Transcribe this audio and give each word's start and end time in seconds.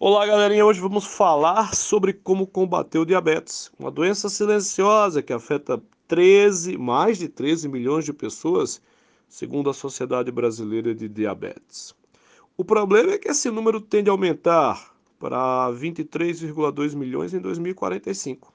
Olá, 0.00 0.24
galerinha. 0.24 0.64
Hoje 0.64 0.80
vamos 0.80 1.04
falar 1.04 1.74
sobre 1.74 2.12
como 2.12 2.46
combater 2.46 3.00
o 3.00 3.04
diabetes, 3.04 3.72
uma 3.76 3.90
doença 3.90 4.28
silenciosa 4.28 5.20
que 5.20 5.32
afeta 5.32 5.82
13, 6.06 6.78
mais 6.78 7.18
de 7.18 7.28
13 7.28 7.66
milhões 7.66 8.04
de 8.04 8.12
pessoas, 8.12 8.80
segundo 9.28 9.68
a 9.68 9.74
Sociedade 9.74 10.30
Brasileira 10.30 10.94
de 10.94 11.08
Diabetes. 11.08 11.96
O 12.56 12.64
problema 12.64 13.10
é 13.10 13.18
que 13.18 13.26
esse 13.26 13.50
número 13.50 13.80
tende 13.80 14.08
a 14.08 14.12
aumentar 14.12 14.94
para 15.18 15.68
23,2 15.72 16.94
milhões 16.94 17.34
em 17.34 17.40
2045. 17.40 18.54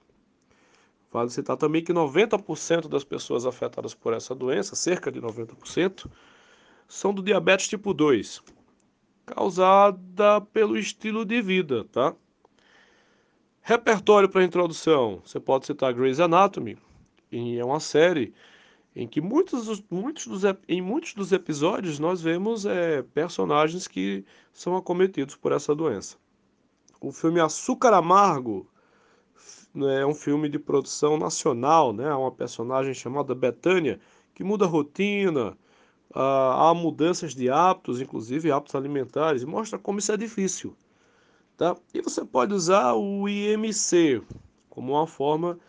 Vale 1.12 1.30
citar 1.30 1.58
também 1.58 1.84
que 1.84 1.92
90% 1.92 2.88
das 2.88 3.04
pessoas 3.04 3.46
afetadas 3.46 3.94
por 3.94 4.14
essa 4.14 4.34
doença, 4.34 4.78
cerca 4.78 5.12
de 5.12 5.20
90%, 5.20 6.10
são 6.88 7.14
do 7.14 7.22
diabetes 7.22 7.68
tipo 7.68 7.94
2 7.94 8.42
causada 9.26 10.42
pelo 10.52 10.78
estilo 10.78 11.26
de 11.26 11.42
vida, 11.42 11.86
tá? 11.86 12.16
Repertório 13.62 14.28
para 14.30 14.44
introdução. 14.44 15.22
Você 15.24 15.40
pode 15.40 15.66
citar 15.66 15.94
Grey's 15.94 16.20
Anatomy, 16.20 16.78
e 17.32 17.58
é 17.58 17.66
uma 17.66 17.80
série 17.80 18.34
em 18.96 19.08
que 19.08 19.20
muitos 19.22 19.84
muitos 19.90 20.28
dos, 20.28 20.44
em 20.68 20.82
muitos 20.82 21.14
dos 21.14 21.32
episódios 21.32 21.98
nós 21.98 22.22
vemos 22.22 22.66
é, 22.66 23.02
personagens 23.02 23.88
que 23.88 24.24
são 24.52 24.76
acometidos 24.76 25.36
por 25.36 25.52
essa 25.52 25.74
doença. 25.74 26.18
O 27.02 27.12
filme 27.12 27.40
Açúcar 27.40 27.94
Amargo 27.94 28.68
né, 29.74 30.02
é 30.02 30.06
um 30.06 30.14
filme 30.14 30.48
de 30.48 30.60
produção 30.60 31.18
nacional, 31.18 31.92
né? 31.92 32.14
Uma 32.14 32.32
personagem 32.32 32.94
chamada 32.94 33.34
Betânia 33.34 34.00
que 34.36 34.44
muda 34.44 34.66
a 34.66 34.68
rotina, 34.68 35.58
ah, 36.14 36.70
há 36.70 36.74
mudanças 36.74 37.34
de 37.34 37.50
hábitos, 37.50 38.02
inclusive 38.02 38.52
hábitos 38.52 38.76
alimentares, 38.76 39.44
mostra 39.44 39.80
como 39.80 40.00
isso 40.00 40.12
é 40.12 40.18
difícil. 40.18 40.76
Tá? 41.58 41.76
E 41.94 42.02
você 42.02 42.24
pode 42.26 42.54
usar 42.54 42.94
o 42.94 43.28
IMC 43.28 44.22
como 44.70 44.94
uma 44.94 45.08
forma 45.08 45.60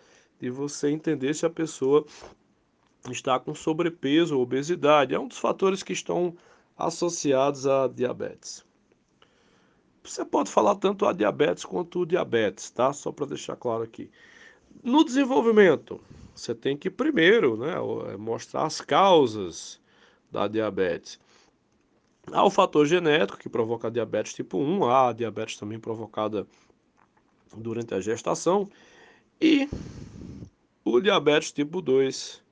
de 0.41 0.50
você 0.50 0.91
entender 0.91 1.34
se 1.34 1.44
a 1.44 1.50
pessoa 1.50 2.04
está 3.10 3.38
com 3.38 3.54
sobrepeso 3.54 4.36
ou 4.36 4.42
obesidade. 4.42 5.14
É 5.14 5.19
um 5.19 5.28
dos 5.28 5.38
fatores 5.38 5.82
que 5.82 5.92
estão 5.92 6.34
associados 6.76 7.66
à 7.66 7.86
diabetes. 7.86 8.64
Você 10.02 10.24
pode 10.24 10.50
falar 10.50 10.74
tanto 10.76 11.06
a 11.06 11.12
diabetes 11.12 11.64
quanto 11.64 12.00
o 12.00 12.06
diabetes, 12.06 12.70
tá? 12.70 12.92
Só 12.92 13.10
para 13.10 13.26
deixar 13.26 13.56
claro 13.56 13.82
aqui. 13.82 14.10
No 14.82 15.04
desenvolvimento, 15.04 16.00
você 16.34 16.54
tem 16.54 16.76
que 16.76 16.91
primeiro 16.91 17.56
né, 17.56 17.74
mostrar 18.19 18.64
as 18.64 18.80
causas 18.80 19.80
da 20.30 20.48
diabetes. 20.48 21.19
Há 22.33 22.44
o 22.44 22.50
fator 22.50 22.86
genético 22.86 23.39
que 23.39 23.48
provoca 23.48 23.91
diabetes 23.91 24.33
tipo 24.33 24.58
1, 24.58 24.84
há 24.84 25.08
a 25.08 25.12
diabetes 25.12 25.56
também 25.56 25.78
provocada 25.78 26.47
durante 27.56 27.94
a 27.94 28.00
gestação 28.00 28.69
e 29.41 29.69
o 30.84 31.00
diabetes 31.00 31.53
tipo 31.53 31.83
2, 31.83 32.42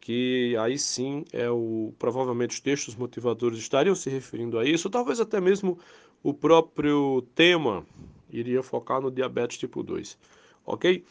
que 0.00 0.56
aí 0.58 0.78
sim 0.78 1.24
é 1.32 1.48
o 1.50 1.92
provavelmente 1.98 2.52
os 2.52 2.60
textos 2.60 2.94
motivadores 2.94 3.58
estariam 3.58 3.94
se 3.94 4.10
referindo 4.10 4.58
a 4.58 4.64
isso, 4.64 4.90
talvez 4.90 5.20
até 5.20 5.40
mesmo 5.40 5.78
o 6.22 6.34
próprio 6.34 7.22
tema 7.34 7.86
iria 8.30 8.62
focar 8.62 9.00
no 9.00 9.10
diabetes 9.10 9.58
tipo 9.58 9.82
2. 9.82 10.18
OK? 10.64 11.04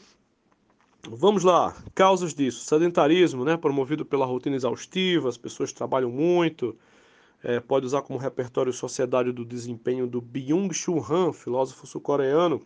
Vamos 1.03 1.43
lá, 1.43 1.75
causas 1.95 2.33
disso. 2.33 2.65
Sedentarismo, 2.65 3.45
né, 3.45 3.55
promovido 3.55 4.05
pela 4.05 4.25
rotina 4.25 4.55
exaustiva, 4.55 5.29
as 5.29 5.37
pessoas 5.37 5.71
trabalham 5.71 6.09
muito. 6.09 6.77
É, 7.43 7.59
pode 7.59 7.85
usar 7.85 8.01
como 8.01 8.19
repertório 8.19 8.73
Sociedade 8.73 9.31
do 9.31 9.45
Desempenho 9.45 10.07
do 10.07 10.21
Byung-Chul 10.21 11.05
Han, 11.09 11.33
filósofo 11.33 11.85
sul-coreano. 11.87 12.61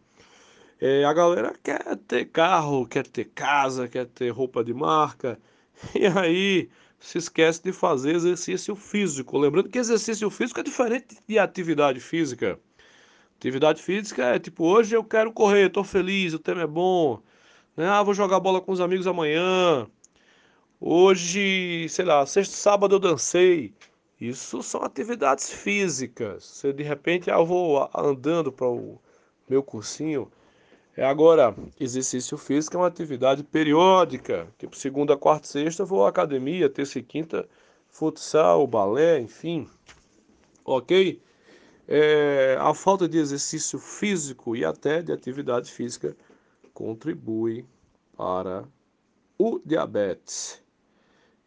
É, 0.80 1.04
a 1.06 1.14
galera 1.14 1.54
quer 1.64 1.96
ter 2.08 2.26
carro, 2.26 2.88
quer 2.88 3.06
ter 3.06 3.26
casa, 3.26 3.88
quer 3.88 4.08
ter 4.08 4.30
roupa 4.30 4.64
de 4.64 4.74
marca, 4.74 5.40
e 5.94 6.06
aí 6.08 6.70
se 7.00 7.18
esquece 7.18 7.62
de 7.64 7.72
fazer 7.72 8.16
exercício 8.16 8.76
físico. 8.76 9.38
Lembrando 9.38 9.70
que 9.70 9.78
exercício 9.78 10.30
físico 10.30 10.60
é 10.60 10.64
diferente 10.64 11.18
de 11.28 11.38
atividade 11.38 12.00
física. 12.00 12.60
Atividade 13.38 13.82
física 13.82 14.26
é 14.26 14.40
tipo, 14.40 14.66
hoje 14.66 14.96
eu 14.96 15.04
quero 15.04 15.32
correr, 15.32 15.68
estou 15.68 15.84
feliz, 15.84 16.34
o 16.34 16.40
tema 16.40 16.62
é 16.62 16.68
bom. 16.68 17.22
Né? 17.76 17.88
Ah, 17.88 18.04
vou 18.04 18.14
jogar 18.14 18.40
bola 18.40 18.62
com 18.62 18.72
os 18.72 18.82
amigos 18.82 19.08
amanhã. 19.08 19.88
Hoje, 20.80 21.88
sei 21.90 22.06
lá, 22.06 22.26
sexta, 22.26 22.56
sábado 22.56 22.96
eu 22.96 23.00
dancei. 23.00 23.74
Isso 24.20 24.62
são 24.62 24.84
atividades 24.84 25.50
físicas. 25.52 26.46
Se 26.46 26.74
de 26.74 26.84
repente 26.84 27.32
ah, 27.32 27.36
eu 27.36 27.46
vou 27.46 27.90
andando 27.96 28.52
para 28.52 28.68
o 28.68 29.00
meu 29.50 29.64
cursinho. 29.64 30.32
É 30.96 31.06
agora, 31.06 31.56
exercício 31.80 32.38
físico 32.38 32.76
é 32.76 32.80
uma 32.80 32.88
atividade 32.88 33.44
periódica. 33.44 34.48
Tipo, 34.60 34.76
segunda, 34.76 35.16
quarta, 35.18 35.48
sexta 35.48 35.84
eu 35.84 35.88
vou 35.88 36.06
à 36.06 36.10
academia, 36.10 36.70
terça 36.70 37.00
e 37.00 37.04
quinta, 37.04 37.48
futsal, 37.90 38.68
balé, 38.68 39.20
enfim. 39.20 39.68
Ok? 40.66 41.22
É, 41.88 42.58
a 42.60 42.74
falta 42.74 43.08
de 43.08 43.18
exercício 43.18 43.80
físico 43.80 44.56
e 44.56 44.66
até 44.66 45.02
de 45.02 45.12
atividade 45.12 45.72
física 45.72 46.16
contribui 46.82 47.64
para 48.18 48.66
o 49.38 49.62
diabetes. 49.64 50.64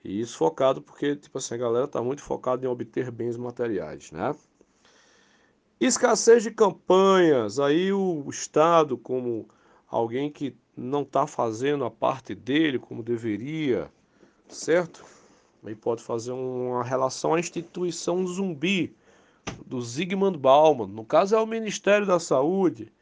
E 0.04 0.20
isso 0.20 0.36
focado 0.36 0.80
porque, 0.80 1.16
tipo 1.16 1.38
assim, 1.38 1.54
a 1.54 1.58
galera 1.58 1.86
está 1.86 2.00
muito 2.00 2.22
focada 2.22 2.64
em 2.64 2.68
obter 2.68 3.10
bens 3.10 3.36
materiais, 3.36 4.12
né? 4.12 4.32
Escassez 5.80 6.44
de 6.44 6.52
campanhas. 6.52 7.58
Aí 7.58 7.92
o 7.92 8.24
Estado, 8.30 8.96
como 8.96 9.48
alguém 9.88 10.30
que 10.30 10.56
não 10.76 11.02
está 11.02 11.26
fazendo 11.26 11.84
a 11.84 11.90
parte 11.90 12.32
dele 12.32 12.78
como 12.78 13.02
deveria, 13.02 13.90
certo? 14.48 15.04
Aí 15.64 15.74
pode 15.74 16.02
fazer 16.02 16.30
uma 16.30 16.84
relação 16.84 17.34
à 17.34 17.40
instituição 17.40 18.24
zumbi 18.24 18.94
do 19.66 19.80
Zygmunt 19.80 20.36
Bauman. 20.36 20.86
No 20.86 21.04
caso 21.04 21.34
é 21.34 21.40
o 21.40 21.46
Ministério 21.46 22.06
da 22.06 22.20
Saúde 22.20 22.92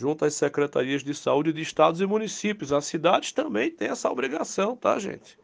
junto 0.00 0.24
às 0.24 0.32
secretarias 0.32 1.04
de 1.04 1.14
saúde 1.14 1.52
de 1.52 1.60
estados 1.60 2.00
e 2.00 2.06
municípios. 2.06 2.72
As 2.72 2.86
cidades 2.86 3.32
também 3.32 3.70
têm 3.70 3.88
essa 3.88 4.10
obrigação, 4.10 4.74
tá, 4.74 4.98
gente? 4.98 5.38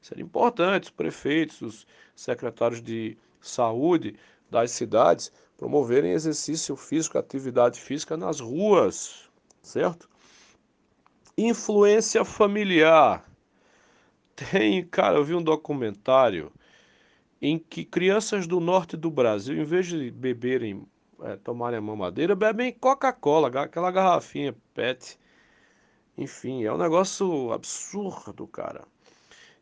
Seria 0.00 0.22
importante 0.22 0.84
os 0.84 0.90
prefeitos, 0.90 1.60
os 1.60 1.86
secretários 2.14 2.80
de 2.80 3.18
saúde 3.40 4.14
das 4.48 4.70
cidades 4.70 5.32
promoverem 5.56 6.12
exercício 6.12 6.76
físico, 6.76 7.18
atividade 7.18 7.80
física 7.80 8.16
nas 8.16 8.38
ruas, 8.38 9.28
certo? 9.60 10.08
Influência 11.36 12.24
familiar. 12.24 13.28
Tem, 14.36 14.86
cara, 14.86 15.16
eu 15.16 15.24
vi 15.24 15.34
um 15.34 15.42
documentário 15.42 16.52
em 17.42 17.58
que 17.58 17.84
crianças 17.84 18.46
do 18.46 18.60
norte 18.60 18.96
do 18.96 19.10
Brasil, 19.10 19.60
em 19.60 19.64
vez 19.64 19.88
de 19.88 20.08
beberem 20.12 20.86
é, 21.22 21.36
tomarem 21.36 21.78
a 21.78 21.82
mamadeira, 21.82 22.34
bebem 22.34 22.72
Coca-Cola, 22.72 23.48
aquela 23.62 23.90
garrafinha 23.90 24.54
PET. 24.74 25.18
Enfim, 26.16 26.64
é 26.64 26.72
um 26.72 26.78
negócio 26.78 27.52
absurdo, 27.52 28.46
cara. 28.46 28.84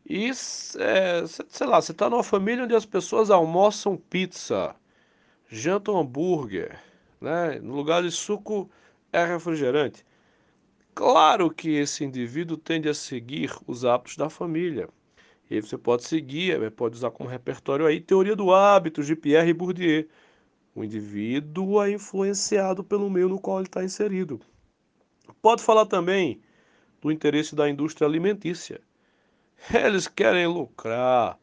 E, 0.05 0.29
é, 0.29 1.25
sei 1.49 1.67
lá, 1.67 1.81
você 1.81 1.91
está 1.91 2.09
numa 2.09 2.23
família 2.23 2.63
onde 2.63 2.75
as 2.75 2.85
pessoas 2.85 3.29
almoçam 3.29 3.97
pizza, 3.97 4.75
jantam 5.49 5.97
hambúrguer, 5.97 6.79
né? 7.19 7.59
No 7.59 7.75
lugar 7.75 8.01
de 8.03 8.11
suco 8.11 8.69
é 9.11 9.25
refrigerante. 9.25 10.05
Claro 10.95 11.51
que 11.51 11.69
esse 11.69 12.03
indivíduo 12.03 12.57
tende 12.57 12.89
a 12.89 12.93
seguir 12.93 13.51
os 13.67 13.85
hábitos 13.85 14.17
da 14.17 14.29
família. 14.29 14.89
E 15.49 15.55
aí 15.55 15.61
você 15.61 15.77
pode 15.77 16.03
seguir, 16.05 16.61
é, 16.61 16.69
pode 16.69 16.95
usar 16.95 17.11
como 17.11 17.29
repertório 17.29 17.85
aí 17.85 18.01
teoria 18.01 18.35
do 18.35 18.53
hábito 18.53 19.03
de 19.03 19.15
Pierre 19.15 19.53
Bourdieu 19.53 20.07
o 20.77 20.83
indivíduo 20.83 21.81
é 21.81 21.89
influenciado 21.89 22.83
pelo 22.83 23.09
meio 23.09 23.27
no 23.27 23.39
qual 23.39 23.57
ele 23.57 23.67
está 23.67 23.83
inserido. 23.83 24.39
Pode 25.41 25.63
falar 25.63 25.87
também 25.87 26.39
do 27.01 27.11
interesse 27.11 27.55
da 27.55 27.67
indústria 27.67 28.07
alimentícia. 28.07 28.79
Eles 29.73 30.07
querem 30.07 30.45
lucrar. 30.45 31.39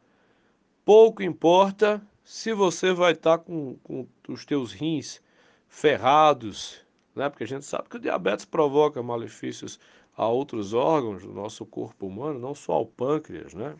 Pouco 0.85 1.21
importa 1.21 2.01
se 2.23 2.53
você 2.53 2.93
vai 2.93 3.11
estar 3.11 3.37
tá 3.37 3.43
com, 3.43 3.75
com 3.83 4.07
os 4.29 4.45
teus 4.45 4.71
rins 4.71 5.21
ferrados, 5.67 6.81
né? 7.13 7.29
porque 7.29 7.43
a 7.43 7.47
gente 7.47 7.65
sabe 7.65 7.89
que 7.89 7.97
o 7.97 7.99
diabetes 7.99 8.45
provoca 8.45 9.03
malefícios 9.03 9.77
a 10.15 10.25
outros 10.29 10.73
órgãos 10.73 11.23
do 11.23 11.33
nosso 11.33 11.65
corpo 11.65 12.07
humano, 12.07 12.39
não 12.39 12.55
só 12.55 12.71
ao 12.71 12.85
pâncreas, 12.85 13.53
né? 13.53 13.75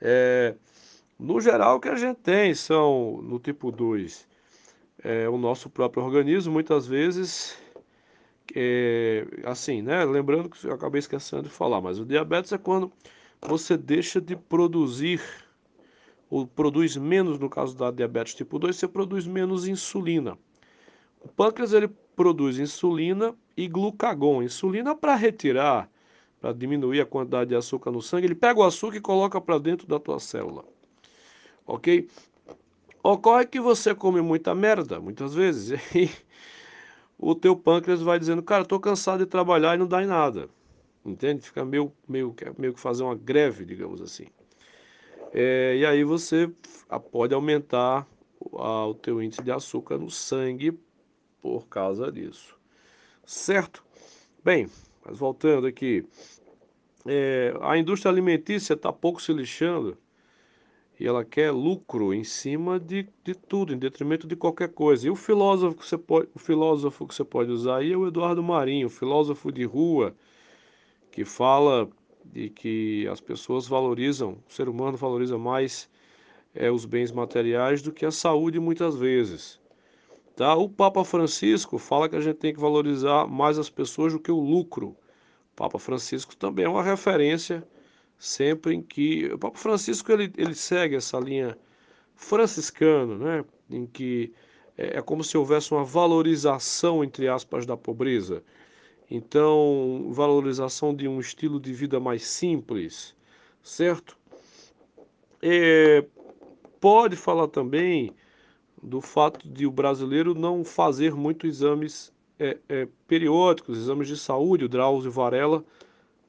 É, 0.00 0.54
no 1.18 1.40
geral, 1.40 1.76
o 1.78 1.80
que 1.80 1.88
a 1.88 1.96
gente 1.96 2.18
tem 2.18 2.54
são, 2.54 3.20
no 3.20 3.40
tipo 3.40 3.72
2, 3.72 4.28
é, 5.04 5.28
o 5.28 5.36
nosso 5.36 5.68
próprio 5.68 6.02
organismo, 6.02 6.50
muitas 6.50 6.86
vezes, 6.86 7.58
é, 8.54 9.26
assim, 9.44 9.82
né? 9.82 10.02
Lembrando 10.04 10.48
que 10.48 10.66
eu 10.66 10.72
acabei 10.72 10.98
esquecendo 10.98 11.42
de 11.42 11.50
falar, 11.50 11.82
mas 11.82 11.98
o 11.98 12.06
diabetes 12.06 12.52
é 12.52 12.58
quando 12.58 12.90
você 13.42 13.76
deixa 13.76 14.18
de 14.18 14.34
produzir, 14.34 15.20
ou 16.30 16.46
produz 16.46 16.96
menos, 16.96 17.38
no 17.38 17.50
caso 17.50 17.76
da 17.76 17.90
diabetes 17.90 18.34
tipo 18.34 18.58
2, 18.58 18.74
você 18.74 18.88
produz 18.88 19.26
menos 19.26 19.68
insulina. 19.68 20.38
O 21.20 21.28
pâncreas 21.28 21.74
ele 21.74 21.88
produz 22.16 22.58
insulina 22.58 23.34
e 23.54 23.68
glucagon. 23.68 24.42
Insulina 24.42 24.94
para 24.94 25.14
retirar, 25.14 25.90
para 26.40 26.52
diminuir 26.52 27.02
a 27.02 27.06
quantidade 27.06 27.50
de 27.50 27.56
açúcar 27.56 27.90
no 27.90 28.00
sangue, 28.00 28.26
ele 28.26 28.34
pega 28.34 28.58
o 28.58 28.64
açúcar 28.64 28.96
e 28.96 29.00
coloca 29.00 29.38
para 29.40 29.58
dentro 29.58 29.86
da 29.86 30.00
tua 30.00 30.18
célula. 30.18 30.64
Ok? 31.66 32.08
Ocorre 33.06 33.44
que 33.44 33.60
você 33.60 33.94
come 33.94 34.22
muita 34.22 34.54
merda, 34.54 34.98
muitas 34.98 35.34
vezes, 35.34 35.78
e 35.94 36.08
o 37.18 37.34
teu 37.34 37.54
pâncreas 37.54 38.00
vai 38.00 38.18
dizendo, 38.18 38.42
cara, 38.42 38.62
estou 38.62 38.80
cansado 38.80 39.18
de 39.18 39.26
trabalhar 39.26 39.74
e 39.74 39.78
não 39.78 39.86
dá 39.86 40.02
em 40.02 40.06
nada. 40.06 40.48
Entende? 41.04 41.42
Fica 41.42 41.66
meio, 41.66 41.92
meio, 42.08 42.34
meio 42.56 42.72
que 42.72 42.80
fazer 42.80 43.02
uma 43.02 43.14
greve, 43.14 43.66
digamos 43.66 44.00
assim. 44.00 44.24
É, 45.34 45.76
e 45.76 45.84
aí 45.84 46.02
você 46.02 46.50
pode 47.12 47.34
aumentar 47.34 48.08
a, 48.54 48.86
o 48.86 48.94
teu 48.94 49.22
índice 49.22 49.42
de 49.42 49.52
açúcar 49.52 49.98
no 49.98 50.10
sangue 50.10 50.72
por 51.42 51.68
causa 51.68 52.10
disso. 52.10 52.58
Certo? 53.26 53.84
Bem, 54.42 54.66
mas 55.04 55.18
voltando 55.18 55.66
aqui. 55.66 56.06
É, 57.04 57.54
a 57.60 57.76
indústria 57.76 58.10
alimentícia 58.10 58.72
está 58.72 58.90
pouco 58.90 59.20
se 59.20 59.30
lixando 59.30 59.98
e 60.98 61.06
ela 61.06 61.24
quer 61.24 61.50
lucro 61.50 62.14
em 62.14 62.22
cima 62.22 62.78
de, 62.78 63.08
de 63.24 63.34
tudo, 63.34 63.74
em 63.74 63.78
detrimento 63.78 64.26
de 64.26 64.36
qualquer 64.36 64.68
coisa. 64.68 65.06
E 65.06 65.10
o 65.10 65.16
filósofo 65.16 65.76
que 65.76 65.86
você 65.86 65.98
pode, 65.98 66.28
o 66.34 66.38
filósofo 66.38 67.06
que 67.06 67.14
você 67.14 67.24
pode 67.24 67.50
usar 67.50 67.78
aí 67.78 67.92
é 67.92 67.96
o 67.96 68.06
Eduardo 68.06 68.42
Marinho, 68.42 68.88
filósofo 68.88 69.50
de 69.50 69.64
rua, 69.64 70.14
que 71.10 71.24
fala 71.24 71.88
de 72.24 72.48
que 72.48 73.08
as 73.08 73.20
pessoas 73.20 73.66
valorizam, 73.66 74.38
o 74.48 74.52
ser 74.52 74.68
humano 74.68 74.96
valoriza 74.96 75.36
mais 75.36 75.88
é, 76.54 76.70
os 76.70 76.84
bens 76.84 77.10
materiais 77.10 77.82
do 77.82 77.92
que 77.92 78.06
a 78.06 78.10
saúde 78.10 78.60
muitas 78.60 78.96
vezes. 78.96 79.60
Tá? 80.36 80.54
O 80.54 80.68
Papa 80.68 81.04
Francisco 81.04 81.78
fala 81.78 82.08
que 82.08 82.16
a 82.16 82.20
gente 82.20 82.36
tem 82.36 82.54
que 82.54 82.60
valorizar 82.60 83.26
mais 83.26 83.58
as 83.58 83.68
pessoas 83.68 84.12
do 84.12 84.20
que 84.20 84.30
o 84.30 84.40
lucro. 84.40 84.88
O 84.88 85.56
Papa 85.56 85.78
Francisco 85.78 86.34
também 86.36 86.64
é 86.64 86.68
uma 86.68 86.82
referência 86.82 87.66
sempre 88.18 88.74
em 88.74 88.82
que 88.82 89.26
o 89.26 89.38
Papa 89.38 89.58
Francisco 89.58 90.10
ele, 90.12 90.32
ele 90.36 90.54
segue 90.54 90.96
essa 90.96 91.18
linha 91.18 91.56
franciscana, 92.14 93.16
né? 93.16 93.44
em 93.70 93.86
que 93.86 94.32
é, 94.76 94.98
é 94.98 95.02
como 95.02 95.24
se 95.24 95.36
houvesse 95.36 95.72
uma 95.72 95.84
valorização 95.84 97.02
entre 97.02 97.28
aspas 97.28 97.66
da 97.66 97.76
pobreza. 97.76 98.42
Então, 99.10 100.10
valorização 100.10 100.94
de 100.94 101.06
um 101.06 101.20
estilo 101.20 101.60
de 101.60 101.72
vida 101.72 102.00
mais 102.00 102.26
simples, 102.26 103.14
certo? 103.62 104.16
É, 105.42 106.04
pode 106.80 107.16
falar 107.16 107.48
também 107.48 108.14
do 108.82 109.00
fato 109.00 109.48
de 109.48 109.66
o 109.66 109.70
brasileiro 109.70 110.34
não 110.34 110.64
fazer 110.64 111.14
muitos 111.14 111.48
exames 111.48 112.12
é, 112.38 112.58
é, 112.68 112.88
periódicos, 113.06 113.78
exames 113.78 114.08
de 114.08 114.16
saúde. 114.16 114.64
O 114.64 114.68
Drauzio 114.68 115.10
Varela 115.10 115.64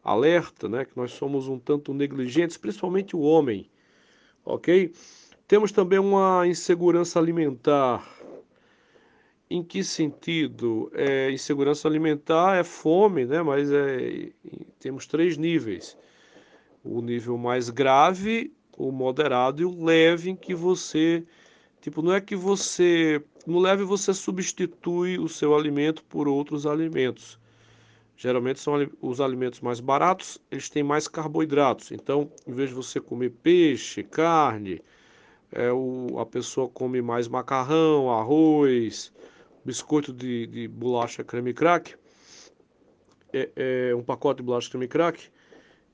alerta 0.06 0.70
né, 0.70 0.86
que 0.86 0.96
nós 0.96 1.12
somos 1.12 1.48
um 1.48 1.60
tanto 1.60 1.94
negligentes, 1.94 2.56
principalmente 2.56 3.16
o 3.16 3.20
homem, 3.20 3.68
ok? 4.46 4.94
Temos 5.48 5.72
também 5.72 6.00
uma 6.00 6.48
insegurança 6.48 7.20
alimentar 7.20 8.08
em 9.50 9.64
que 9.64 9.84
sentido? 9.84 10.92
É, 10.94 11.32
insegurança 11.32 11.88
alimentar 11.88 12.58
é 12.58 12.64
fome, 12.64 13.26
né? 13.26 13.42
mas 13.42 13.72
é, 13.72 14.32
temos 14.80 15.06
três 15.06 15.38
níveis. 15.38 15.98
O 16.84 17.02
nível 17.02 17.38
mais 17.38 17.70
grave, 17.70 18.54
o 18.78 18.92
moderado 18.92 19.62
e 19.62 19.66
o 19.66 19.84
leve, 19.84 20.30
em 20.30 20.36
que 20.36 20.54
você. 20.54 21.24
Tipo, 21.82 22.02
não 22.02 22.14
é 22.14 22.22
que 22.22 22.36
você. 22.36 23.24
No 23.46 23.60
leve 23.60 23.84
você 23.84 24.14
substitui 24.14 25.20
o 25.20 25.28
seu 25.30 25.56
alimento 25.56 26.04
por 26.04 26.28
outros 26.28 26.66
alimentos. 26.66 27.40
Geralmente 28.18 28.60
são 28.60 28.76
os 29.02 29.20
alimentos 29.20 29.60
mais 29.60 29.80
baratos, 29.80 30.40
eles 30.50 30.70
têm 30.70 30.84
mais 30.84 31.08
carboidratos. 31.08 31.92
Então, 31.92 32.32
em 32.48 32.54
vez 32.54 32.70
de 32.70 32.76
você 32.76 33.00
comer 33.00 33.30
peixe, 33.30 34.04
carne, 34.04 34.82
é, 35.52 35.72
o, 35.72 36.18
a 36.18 36.26
pessoa 36.26 36.70
come 36.70 37.02
mais 37.02 37.28
macarrão, 37.28 38.10
arroz, 38.10 39.12
biscoito 39.66 40.14
de, 40.14 40.48
de 40.48 40.68
bolacha 40.68 41.24
creme 41.24 41.54
crack, 41.54 41.96
é, 43.34 43.50
é, 43.56 43.96
um 43.96 44.04
pacote 44.04 44.38
de 44.38 44.44
bolacha 44.44 44.70
creme 44.70 44.88
crack, 44.88 45.30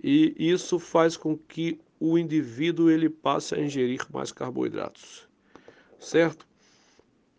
e 0.03 0.35
isso 0.37 0.77
faz 0.77 1.17
com 1.17 1.35
que 1.35 1.79
o 1.99 2.17
indivíduo 2.17 2.89
ele 2.89 3.09
passe 3.09 3.55
a 3.55 3.59
ingerir 3.59 4.05
mais 4.11 4.31
carboidratos, 4.31 5.27
certo? 5.99 6.47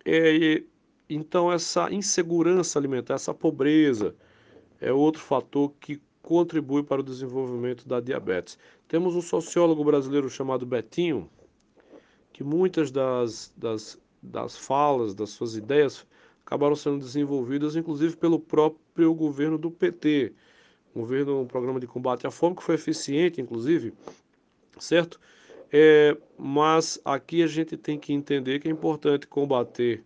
É, 0.04 0.62
então 1.08 1.52
essa 1.52 1.92
insegurança 1.92 2.78
alimentar, 2.78 3.14
essa 3.14 3.34
pobreza, 3.34 4.14
é 4.82 4.92
outro 4.92 5.22
fator 5.22 5.72
que 5.80 6.02
contribui 6.20 6.82
para 6.82 7.00
o 7.00 7.04
desenvolvimento 7.04 7.86
da 7.88 8.00
diabetes. 8.00 8.58
Temos 8.88 9.14
um 9.14 9.22
sociólogo 9.22 9.84
brasileiro 9.84 10.28
chamado 10.28 10.66
Betinho, 10.66 11.30
que 12.32 12.42
muitas 12.42 12.90
das, 12.90 13.52
das, 13.56 13.96
das 14.20 14.56
falas, 14.56 15.14
das 15.14 15.30
suas 15.30 15.54
ideias 15.54 16.04
acabaram 16.44 16.74
sendo 16.74 16.98
desenvolvidas, 16.98 17.76
inclusive 17.76 18.16
pelo 18.16 18.40
próprio 18.40 19.14
governo 19.14 19.56
do 19.56 19.70
PT. 19.70 20.32
Um 20.94 21.00
governo, 21.00 21.40
um 21.40 21.46
programa 21.46 21.78
de 21.78 21.86
combate 21.86 22.26
à 22.26 22.30
fome 22.30 22.56
que 22.56 22.62
foi 22.62 22.74
eficiente, 22.74 23.40
inclusive, 23.40 23.94
certo? 24.78 25.20
É, 25.72 26.16
mas 26.36 27.00
aqui 27.04 27.42
a 27.42 27.46
gente 27.46 27.76
tem 27.76 27.98
que 27.98 28.12
entender 28.12 28.58
que 28.58 28.68
é 28.68 28.70
importante 28.70 29.28
combater, 29.28 30.04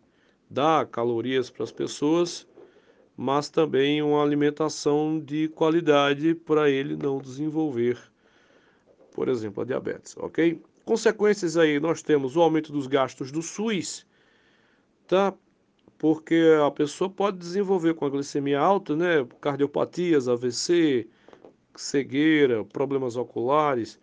dar 0.51 0.87
calorias 0.87 1.51
para 1.51 1.65
as 1.65 1.73
pessoas, 1.73 2.47
mas 3.17 3.49
também 3.49 4.03
uma 4.03 4.23
alimentação 4.23 5.19
de 5.19 5.49
qualidade 5.49 6.35
para 6.35 6.71
ele 6.71 6.97
não 6.97 7.19
desenvolver, 7.19 7.99
por 9.13 9.29
exemplo, 9.29 9.63
a 9.63 9.67
diabetes, 9.67 10.17
ok? 10.17 10.63
Consequências 10.85 11.57
aí, 11.57 11.81
nós 11.81 12.03
temos 12.03 12.37
o 12.37 12.43
aumento 12.43 12.73
dos 12.73 12.87
gastos 12.87 13.33
do 13.33 13.43
SUS, 13.43 14.07
tá? 15.07 15.35
porque 15.99 16.43
a 16.65 16.71
pessoa 16.71 17.09
pode 17.09 17.39
desenvolver 17.39 17.95
com 17.95 18.05
a 18.05 18.11
glicemia 18.11 18.61
alta, 18.61 18.95
né, 18.95 19.27
cardiopatias, 19.41 20.29
AVC, 20.29 21.09
cegueira, 21.75 22.65
problemas 22.65 23.17
oculares, 23.17 23.99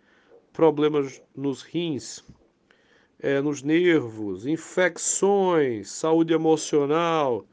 problemas 0.52 1.22
nos 1.34 1.62
rins, 1.62 2.24
é, 3.18 3.40
nos 3.40 3.62
nervos, 3.62 4.46
infecções, 4.46 5.90
saúde 5.90 6.32
emocional. 6.32 7.46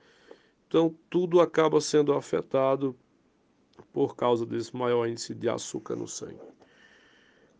Então, 0.71 0.95
tudo 1.09 1.41
acaba 1.41 1.81
sendo 1.81 2.13
afetado 2.13 2.95
por 3.91 4.15
causa 4.15 4.45
desse 4.45 4.73
maior 4.73 5.05
índice 5.05 5.35
de 5.35 5.49
açúcar 5.49 5.97
no 5.97 6.07
sangue. 6.07 6.39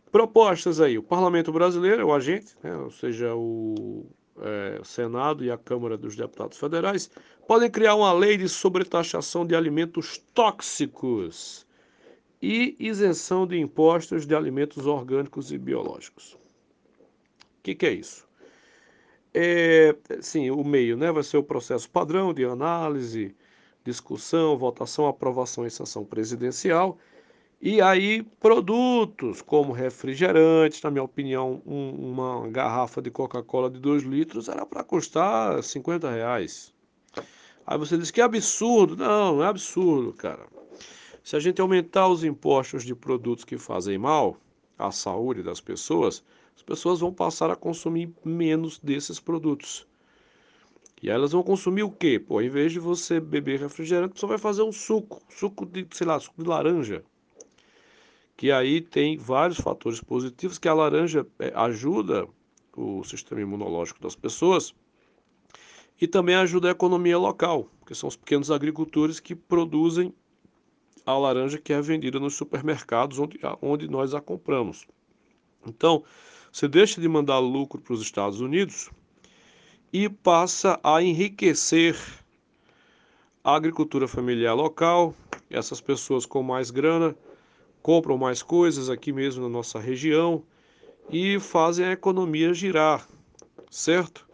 Propostas 0.10 0.80
aí: 0.80 0.98
o 0.98 1.04
Parlamento 1.04 1.52
Brasileiro 1.52 2.02
é 2.02 2.06
o 2.06 2.14
agente, 2.14 2.56
né, 2.64 2.74
ou 2.78 2.90
seja, 2.90 3.36
o 3.36 4.06
é, 4.40 4.80
Senado 4.86 5.44
e 5.44 5.52
a 5.52 5.58
Câmara 5.58 5.98
dos 5.98 6.16
Deputados 6.16 6.58
Federais 6.58 7.12
podem 7.46 7.70
criar 7.70 7.96
uma 7.96 8.14
lei 8.14 8.38
de 8.38 8.48
sobretaxação 8.48 9.46
de 9.46 9.58
alimentos 9.58 10.18
tóxicos 10.34 11.68
e 12.42 12.78
isenção 12.80 13.46
de 13.46 13.60
impostos 13.60 14.26
de 14.26 14.34
alimentos 14.34 14.86
orgânicos 14.86 15.52
e 15.52 15.58
biológicos. 15.58 16.36
O 16.36 17.64
que, 17.64 17.76
que, 17.76 17.86
é 17.86 17.92
isso? 17.92 18.26
É, 19.34 19.96
sim, 20.22 20.50
o 20.52 20.64
meio 20.64 20.98
né, 20.98 21.12
vai 21.12 21.24
ser 21.24 21.38
o 21.38 21.44
processo 21.44 21.90
padrão 21.90 22.34
de 22.34 22.44
análise, 22.44 23.36
discussão, 23.84 24.58
votação, 24.58 25.08
aprovação 25.08 25.66
e 25.66 25.72
sanção 25.72 26.04
presidencial 26.04 26.98
e 27.64 27.80
aí, 27.80 28.24
produtos 28.40 29.40
como 29.40 29.72
refrigerantes, 29.72 30.82
na 30.82 30.90
minha 30.90 31.04
opinião, 31.04 31.62
um, 31.64 31.92
uma 32.10 32.48
garrafa 32.48 33.00
de 33.04 33.12
Coca-Cola 33.12 33.70
de 33.70 33.80
2 33.80 34.02
litros 34.02 34.50
era 34.50 34.66
para 34.66 34.84
custar 34.84 35.62
50 35.62 36.10
reais. 36.10 36.74
Aí 37.68 37.78
você 37.78 38.00
diz 38.00 38.10
que 38.10 38.20
é 38.20 38.24
absurdo. 38.24 38.98
Não, 38.98 39.36
não 39.36 39.44
é 39.44 39.48
absurdo, 39.48 40.12
cara. 40.12 40.48
Se 41.24 41.36
a 41.36 41.40
gente 41.40 41.62
aumentar 41.62 42.08
os 42.08 42.24
impostos 42.24 42.84
de 42.84 42.96
produtos 42.96 43.46
que 43.46 43.60
fazem 43.60 43.96
mal 43.96 44.38
à 44.76 44.92
saúde 44.92 45.44
das 45.44 45.62
pessoas, 45.62 46.24
as 46.62 46.64
pessoas 46.64 47.00
vão 47.00 47.12
passar 47.12 47.50
a 47.50 47.56
consumir 47.56 48.14
menos 48.24 48.78
desses 48.78 49.20
produtos. 49.20 49.88
E 51.02 51.10
aí 51.10 51.16
elas 51.16 51.32
vão 51.32 51.42
consumir 51.42 51.82
o 51.82 51.90
quê? 51.92 52.20
Pô, 52.20 52.40
em 52.40 52.50
vez 52.50 52.72
de 52.72 52.80
você 52.80 53.20
beber 53.20 53.60
refrigerante, 53.60 54.20
você 54.20 54.28
vai 54.28 54.38
fazer 54.38 54.62
um 54.62 54.72
suco, 54.72 55.22
suco 55.30 55.66
de, 55.66 55.88
sei 55.92 56.06
lá, 56.06 56.20
suco 56.20 56.44
de 56.44 56.48
laranja 56.48 57.04
que 58.42 58.52
aí 58.52 58.82
tem 58.82 59.18
vários 59.18 59.60
fatores 59.60 60.02
positivos 60.02 60.58
que 60.58 60.68
a 60.68 60.74
laranja 60.74 61.28
é, 61.38 61.52
ajuda 61.54 62.28
o 62.76 63.04
sistema 63.04 63.40
imunológico 63.40 64.02
das 64.02 64.16
pessoas 64.16 64.74
e 66.02 66.08
também 66.08 66.34
ajuda 66.34 66.68
a 66.68 66.72
economia 66.72 67.20
local, 67.20 67.68
que 67.86 67.94
são 67.94 68.10
os 68.10 68.16
pequenos 68.16 68.50
agricultores 68.50 69.20
que 69.20 69.36
produzem 69.36 70.12
a 71.06 71.16
laranja 71.16 71.60
que 71.60 71.72
é 71.72 71.80
vendida 71.84 72.20
nos 72.20 72.34
supermercados 72.34 73.20
onde, 73.20 73.40
onde 73.62 73.88
nós 73.88 74.16
a 74.16 74.20
compramos. 74.20 74.88
Então, 75.64 76.04
você 76.52 76.68
deixa 76.68 77.00
de 77.00 77.08
mandar 77.08 77.40
lucro 77.40 77.82
para 77.82 77.94
os 77.94 78.02
Estados 78.02 78.42
Unidos 78.42 78.90
e 79.94 80.10
passa 80.10 80.80
a 80.84 81.02
enriquecer 81.02 81.96
a 83.44 83.56
agricultura 83.56 84.08
familiar 84.08 84.54
local, 84.54 85.16
essas 85.50 85.82
pessoas 85.82 86.26
com 86.26 86.44
mais 86.44 86.70
grana 86.70 87.16
compram 87.82 88.18
mais 88.18 88.44
coisas 88.44 88.90
aqui 88.90 89.12
mesmo 89.12 89.44
na 89.44 89.50
nossa 89.50 89.80
região 89.80 90.44
e 91.10 91.40
fazem 91.40 91.86
a 91.86 91.92
economia 91.92 92.54
girar, 92.54 93.08
certo? 93.70 94.28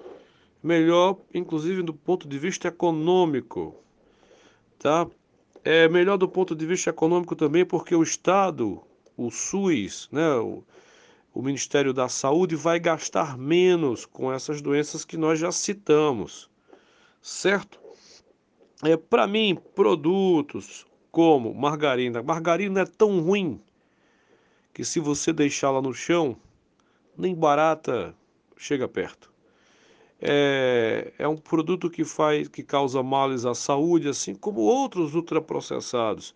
Melhor, 0.62 1.18
inclusive 1.34 1.82
do 1.82 1.94
ponto 1.94 2.28
de 2.28 2.38
vista 2.38 2.68
econômico, 2.68 3.76
tá? 4.80 5.08
É 5.64 5.88
melhor 5.88 6.18
do 6.18 6.28
ponto 6.28 6.56
de 6.56 6.66
vista 6.66 6.90
econômico 6.90 7.36
também 7.36 7.66
porque 7.66 7.96
o 7.96 8.04
Estado, 8.04 8.82
o 9.16 9.32
SUS, 9.32 10.10
né, 10.12 10.36
o, 10.36 10.64
o 11.38 11.42
Ministério 11.44 11.94
da 11.94 12.10
Saúde 12.10 12.56
vai 12.56 12.80
gastar 12.80 13.38
menos 13.38 14.08
com 14.08 14.34
essas 14.34 14.60
doenças 14.60 15.06
que 15.06 15.16
nós 15.16 15.38
já 15.38 15.52
citamos, 15.52 16.50
certo? 17.22 17.80
É, 18.84 18.98
Para 18.98 19.28
mim, 19.28 19.56
produtos 19.76 20.84
como 21.12 21.54
margarina, 21.54 22.24
margarina 22.24 22.82
é 22.82 22.86
tão 22.88 23.20
ruim 23.20 23.62
que 24.74 24.84
se 24.84 25.00
você 25.00 25.32
deixá-la 25.32 25.80
no 25.80 25.94
chão, 25.94 26.36
nem 27.16 27.36
barata 27.36 28.16
chega 28.58 28.88
perto. 28.88 29.32
É, 30.20 31.14
é, 31.20 31.28
um 31.28 31.38
produto 31.38 31.88
que 31.88 32.04
faz, 32.04 32.48
que 32.48 32.64
causa 32.64 33.04
males 33.04 33.46
à 33.46 33.54
saúde, 33.54 34.10
assim 34.10 34.34
como 34.34 34.62
outros 34.62 35.14
ultraprocessados. 35.14 36.34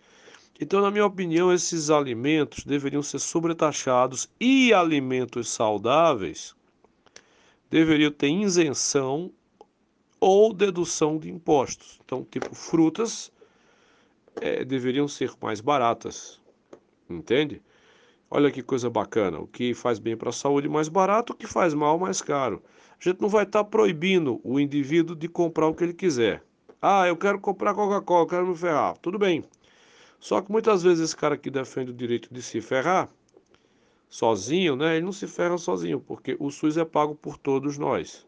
Então, 0.61 0.79
na 0.79 0.91
minha 0.91 1.07
opinião, 1.07 1.51
esses 1.51 1.89
alimentos 1.89 2.63
deveriam 2.63 3.01
ser 3.01 3.17
sobretaxados 3.17 4.29
e 4.39 4.71
alimentos 4.71 5.49
saudáveis 5.49 6.55
deveriam 7.67 8.11
ter 8.11 8.29
isenção 8.29 9.31
ou 10.19 10.53
dedução 10.53 11.17
de 11.17 11.31
impostos. 11.31 11.99
Então, 12.05 12.23
tipo, 12.23 12.53
frutas 12.53 13.31
é, 14.39 14.63
deveriam 14.63 15.07
ser 15.07 15.31
mais 15.41 15.61
baratas, 15.61 16.39
entende? 17.09 17.59
Olha 18.29 18.51
que 18.51 18.61
coisa 18.61 18.87
bacana. 18.87 19.39
O 19.39 19.47
que 19.47 19.73
faz 19.73 19.97
bem 19.97 20.15
para 20.15 20.29
a 20.29 20.33
saúde 20.33 20.69
mais 20.69 20.89
barato, 20.89 21.33
o 21.33 21.35
que 21.35 21.47
faz 21.47 21.73
mal 21.73 21.97
mais 21.97 22.21
caro. 22.21 22.61
A 22.99 23.09
gente 23.09 23.19
não 23.19 23.29
vai 23.29 23.45
estar 23.45 23.63
tá 23.63 23.69
proibindo 23.69 24.39
o 24.43 24.59
indivíduo 24.59 25.15
de 25.15 25.27
comprar 25.27 25.67
o 25.67 25.73
que 25.73 25.83
ele 25.83 25.93
quiser. 25.93 26.43
Ah, 26.79 27.07
eu 27.07 27.17
quero 27.17 27.39
comprar 27.39 27.73
Coca-Cola, 27.73 28.27
quero 28.27 28.45
me 28.45 28.55
ferrar. 28.55 28.95
Tudo 28.97 29.17
bem. 29.17 29.43
Só 30.21 30.41
que 30.41 30.49
muitas 30.49 30.83
vezes 30.83 31.03
esse 31.03 31.17
cara 31.17 31.35
que 31.35 31.49
defende 31.49 31.91
o 31.91 31.93
direito 31.93 32.33
de 32.33 32.41
se 32.41 32.61
ferrar 32.61 33.09
sozinho, 34.07 34.77
né? 34.77 34.95
Ele 34.95 35.05
não 35.05 35.11
se 35.11 35.27
ferra 35.27 35.57
sozinho, 35.57 35.99
porque 35.99 36.37
o 36.39 36.49
SUS 36.49 36.77
é 36.77 36.85
pago 36.85 37.15
por 37.15 37.37
todos 37.37 37.77
nós 37.77 38.25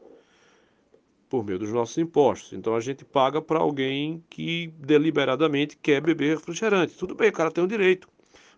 por 1.33 1.43
meio 1.43 1.57
dos 1.57 1.71
nossos 1.71 1.97
impostos. 1.97 2.53
Então 2.53 2.75
a 2.75 2.79
gente 2.79 3.03
paga 3.03 3.41
para 3.41 3.57
alguém 3.57 4.23
que 4.29 4.67
deliberadamente 4.77 5.75
quer 5.75 5.99
beber 5.99 6.35
refrigerante. 6.37 6.93
Tudo 6.93 7.15
bem, 7.15 7.29
o 7.29 7.33
cara 7.33 7.49
tem 7.49 7.63
o 7.63 7.67
direito, 7.67 8.07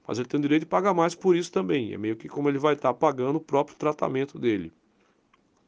mas 0.06 0.18
ele 0.18 0.28
tem 0.28 0.38
o 0.38 0.42
direito 0.42 0.64
de 0.64 0.66
pagar 0.66 0.94
mais 0.94 1.16
por 1.16 1.38
isso 1.38 1.50
também. 1.50 1.94
É 1.94 1.98
meio 1.98 2.18
que 2.18 2.28
como 2.28 2.50
ele 2.50 2.58
vai 2.58 2.74
estar 2.74 2.90
tá 2.90 2.94
pagando 2.94 3.38
o 3.38 3.40
próprio 3.40 3.78
tratamento 3.78 4.38
dele. 4.38 4.74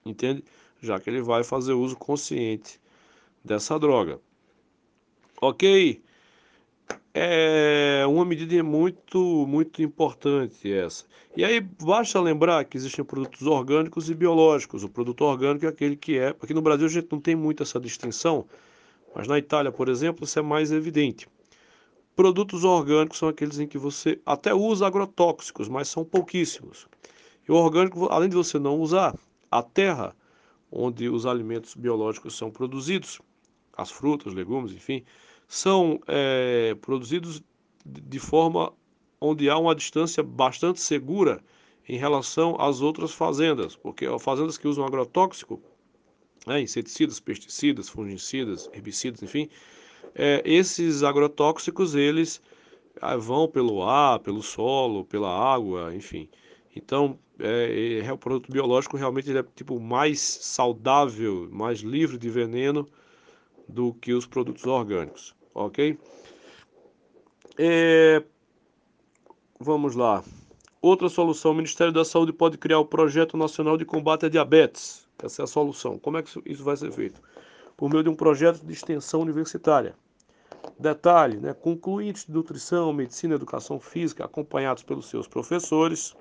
Entende? 0.06 0.44
Já 0.82 1.00
que 1.00 1.10
ele 1.10 1.22
vai 1.22 1.46
fazer 1.46 1.72
uso 1.72 1.96
consciente 1.96 2.78
dessa 3.42 3.80
droga. 3.80 4.20
Ok? 5.42 6.02
É 7.20 8.06
uma 8.06 8.24
medida 8.24 8.62
muito, 8.64 9.46
muito 9.48 9.82
importante 9.82 10.72
essa. 10.72 11.04
E 11.36 11.44
aí 11.44 11.60
basta 11.60 12.22
lembrar 12.22 12.64
que 12.66 12.78
existem 12.78 13.04
produtos 13.04 13.48
orgânicos 13.48 14.10
e 14.10 14.14
biológicos. 14.14 14.84
O 14.84 14.90
produto 14.90 15.22
orgânico 15.22 15.66
é 15.66 15.70
aquele 15.70 15.96
que 15.96 16.20
é. 16.20 16.30
Aqui 16.30 16.54
no 16.54 16.62
Brasil 16.62 16.86
a 16.86 16.90
gente 16.90 17.08
não 17.12 17.20
tem 17.20 17.36
muito 17.36 17.64
essa 17.64 17.80
distinção, 17.80 18.46
mas 19.16 19.28
na 19.28 19.40
Itália, 19.40 19.72
por 19.72 19.90
exemplo, 19.90 20.26
isso 20.26 20.38
é 20.38 20.42
mais 20.44 20.72
evidente. 20.72 21.28
Produtos 22.16 22.64
orgânicos 22.64 23.18
são 23.18 23.30
aqueles 23.30 23.58
em 23.58 23.68
que 23.68 23.78
você 23.78 24.20
até 24.26 24.54
usa 24.54 24.86
agrotóxicos, 24.86 25.68
mas 25.68 25.88
são 25.88 26.06
pouquíssimos. 26.06 26.88
E 27.48 27.52
o 27.52 27.56
orgânico, 27.56 28.08
além 28.12 28.30
de 28.30 28.36
você 28.36 28.60
não 28.60 28.80
usar 28.80 29.16
a 29.50 29.64
terra 29.64 30.16
onde 30.72 31.10
os 31.10 31.26
alimentos 31.26 31.74
biológicos 31.74 32.38
são 32.38 32.52
produzidos, 32.52 33.20
as 33.76 33.90
frutas, 33.90 34.34
legumes, 34.34 34.72
enfim, 34.72 35.04
são 35.48 36.00
é, 36.08 36.76
produzidos 36.82 37.42
de 37.86 38.20
forma 38.20 38.74
onde 39.20 39.50
há 39.50 39.58
uma 39.58 39.74
distância 39.74 40.22
bastante 40.22 40.82
segura 40.82 41.42
em 41.88 41.98
relação 41.98 42.60
às 42.60 42.82
outras 42.82 43.14
fazendas, 43.14 43.76
porque 43.76 44.06
fazendas 44.20 44.58
que 44.58 44.68
usam 44.68 44.86
agrotóxico, 44.86 45.62
né, 46.46 46.62
inseticidas, 46.62 47.20
pesticidas, 47.20 47.88
fungicidas, 47.88 48.70
herbicidas, 48.74 49.24
enfim, 49.24 49.50
é, 50.14 50.42
esses 50.46 51.02
agrotóxicos 51.02 51.96
eles 51.96 52.42
ah, 53.02 53.16
vão 53.16 53.48
pelo 53.48 53.84
ar, 53.84 54.20
pelo 54.20 54.44
solo, 54.44 55.06
pela 55.06 55.30
água, 55.30 55.96
enfim. 55.96 56.28
Então, 56.76 57.18
é, 57.40 58.02
é, 58.06 58.14
o 58.14 58.18
produto 58.18 58.52
biológico 58.52 58.98
realmente 58.98 59.36
é 59.36 59.44
tipo 59.56 59.80
mais 59.80 60.20
saudável, 60.20 61.48
mais 61.52 61.80
livre 61.80 62.18
de 62.18 62.30
veneno 62.30 62.88
do 63.68 63.94
que 63.94 64.14
os 64.14 64.26
produtos 64.26 64.66
orgânicos 64.66 65.37
ok? 65.58 66.00
É... 67.58 68.24
Vamos 69.60 69.96
lá. 69.96 70.24
Outra 70.82 71.10
solução: 71.10 71.52
o 71.52 71.56
Ministério 71.56 71.92
da 71.92 72.06
Saúde 72.06 72.32
pode 72.32 72.58
criar 72.58 72.80
o 72.80 72.86
Projeto 72.86 73.36
Nacional 73.36 73.76
de 73.78 73.86
Combate 73.86 74.28
à 74.28 74.30
Diabetes. 74.30 75.08
Essa 75.22 75.42
é 75.42 75.44
a 75.44 75.48
solução. 75.48 75.98
Como 75.98 76.18
é 76.18 76.24
que 76.24 76.30
isso 76.46 76.64
vai 76.64 76.78
ser 76.78 76.92
feito? 76.92 77.20
Por 77.76 77.90
meio 77.90 78.04
de 78.04 78.10
um 78.10 78.16
projeto 78.16 78.64
de 78.64 78.72
extensão 78.72 79.22
universitária. 79.22 79.96
Detalhe, 80.80 81.38
né? 81.38 81.54
concluintes 81.54 82.26
de 82.26 82.32
nutrição, 82.32 82.94
medicina 82.94 83.36
educação 83.36 83.80
física, 83.80 84.26
acompanhados 84.26 84.84
pelos 84.84 85.08
seus 85.10 85.28
professores, 85.28 86.16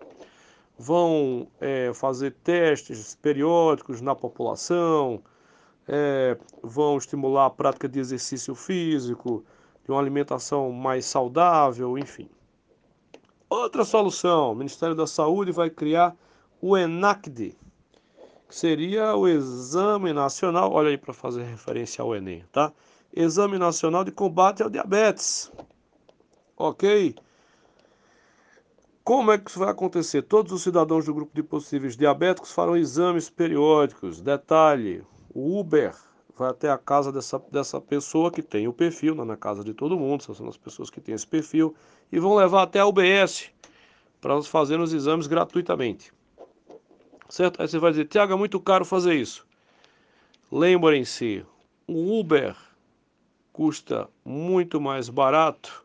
vão 0.78 1.48
é, 1.60 1.92
fazer 1.94 2.32
testes 2.42 3.16
periódicos 3.20 4.00
na 4.00 4.14
população, 4.14 5.22
é, 5.88 6.36
vão 6.62 6.96
estimular 6.96 7.46
a 7.46 7.50
prática 7.50 7.88
de 7.88 7.98
exercício 7.98 8.54
físico, 8.54 9.44
de 9.84 9.90
uma 9.90 10.00
alimentação 10.00 10.72
mais 10.72 11.06
saudável, 11.06 11.96
enfim. 11.96 12.28
Outra 13.48 13.84
solução, 13.84 14.52
o 14.52 14.54
Ministério 14.54 14.94
da 14.96 15.06
Saúde 15.06 15.52
vai 15.52 15.70
criar 15.70 16.16
o 16.60 16.76
ENACD, 16.76 17.56
que 18.48 18.54
seria 18.54 19.14
o 19.14 19.28
Exame 19.28 20.12
Nacional, 20.12 20.72
olha 20.72 20.88
aí 20.88 20.98
para 20.98 21.14
fazer 21.14 21.44
referência 21.44 22.02
ao 22.02 22.14
Enem, 22.14 22.44
tá? 22.50 22.72
Exame 23.14 23.58
Nacional 23.58 24.04
de 24.04 24.10
Combate 24.10 24.62
ao 24.62 24.70
Diabetes. 24.70 25.52
Ok? 26.56 27.14
Como 29.04 29.30
é 29.30 29.38
que 29.38 29.48
isso 29.48 29.60
vai 29.60 29.70
acontecer? 29.70 30.22
Todos 30.22 30.52
os 30.52 30.62
cidadãos 30.62 31.04
do 31.04 31.14
grupo 31.14 31.32
de 31.32 31.42
possíveis 31.42 31.96
diabéticos 31.96 32.50
farão 32.50 32.76
exames 32.76 33.30
periódicos. 33.30 34.20
Detalhe: 34.20 35.04
o 35.36 35.60
Uber 35.60 35.94
vai 36.34 36.48
até 36.48 36.70
a 36.70 36.78
casa 36.78 37.12
dessa, 37.12 37.38
dessa 37.52 37.78
pessoa 37.78 38.30
que 38.30 38.40
tem 38.40 38.66
o 38.66 38.72
perfil, 38.72 39.14
não 39.14 39.24
é 39.24 39.26
na 39.26 39.36
casa 39.36 39.62
de 39.62 39.74
todo 39.74 39.98
mundo, 39.98 40.22
são 40.22 40.48
as 40.48 40.56
pessoas 40.56 40.88
que 40.88 40.98
têm 40.98 41.14
esse 41.14 41.26
perfil, 41.26 41.76
e 42.10 42.18
vão 42.18 42.34
levar 42.34 42.62
até 42.62 42.80
a 42.80 42.86
UBS 42.86 43.50
para 44.18 44.42
fazer 44.42 44.80
os 44.80 44.94
exames 44.94 45.26
gratuitamente. 45.26 46.10
Certo? 47.28 47.60
Aí 47.60 47.68
você 47.68 47.78
vai 47.78 47.90
dizer, 47.90 48.06
Tiago, 48.06 48.32
é 48.32 48.36
muito 48.36 48.58
caro 48.58 48.82
fazer 48.82 49.14
isso. 49.14 49.46
Lembrem-se, 50.50 51.44
o 51.86 52.18
Uber 52.18 52.56
custa 53.52 54.08
muito 54.24 54.80
mais 54.80 55.10
barato 55.10 55.84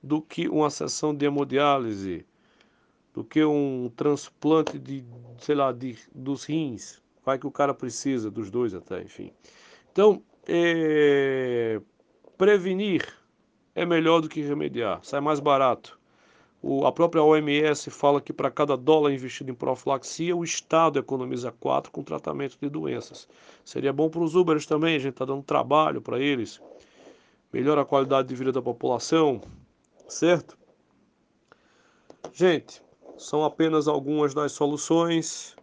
do 0.00 0.22
que 0.22 0.48
uma 0.48 0.70
sessão 0.70 1.12
de 1.12 1.26
hemodiálise, 1.26 2.24
do 3.12 3.24
que 3.24 3.44
um 3.44 3.90
transplante 3.96 4.78
de, 4.78 5.04
sei 5.40 5.56
lá, 5.56 5.72
de, 5.72 5.98
dos 6.14 6.44
rins 6.44 6.99
vai 7.24 7.38
que 7.38 7.46
o 7.46 7.50
cara 7.50 7.74
precisa 7.74 8.30
dos 8.30 8.50
dois 8.50 8.74
até, 8.74 9.02
enfim. 9.02 9.32
Então, 9.92 10.22
é, 10.48 11.80
prevenir 12.36 13.06
é 13.74 13.84
melhor 13.84 14.20
do 14.20 14.28
que 14.28 14.40
remediar, 14.40 15.00
sai 15.02 15.20
mais 15.20 15.40
barato. 15.40 15.98
O, 16.62 16.86
a 16.86 16.92
própria 16.92 17.22
OMS 17.22 17.90
fala 17.90 18.20
que 18.20 18.32
para 18.32 18.50
cada 18.50 18.76
dólar 18.76 19.12
investido 19.12 19.50
em 19.50 19.54
profilaxia, 19.54 20.36
o 20.36 20.44
Estado 20.44 20.98
economiza 20.98 21.50
quatro 21.50 21.90
com 21.90 22.02
tratamento 22.02 22.58
de 22.60 22.68
doenças. 22.68 23.26
Seria 23.64 23.92
bom 23.92 24.10
para 24.10 24.20
os 24.20 24.34
Ubers 24.34 24.66
também, 24.66 24.96
a 24.96 24.98
gente 24.98 25.12
está 25.12 25.24
dando 25.24 25.42
trabalho 25.42 26.02
para 26.02 26.18
eles, 26.18 26.60
melhora 27.50 27.80
a 27.80 27.86
qualidade 27.86 28.28
de 28.28 28.34
vida 28.34 28.52
da 28.52 28.60
população, 28.60 29.40
certo? 30.06 30.58
Gente, 32.32 32.82
são 33.16 33.44
apenas 33.44 33.88
algumas 33.88 34.34
das 34.34 34.52
soluções, 34.52 35.56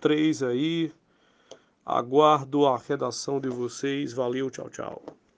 três 0.00 0.42
aí, 0.42 0.92
Aguardo 1.86 2.66
a 2.66 2.78
redação 2.78 3.38
de 3.38 3.48
vocês. 3.48 4.12
Valeu, 4.12 4.50
tchau, 4.50 4.70
tchau. 4.70 5.02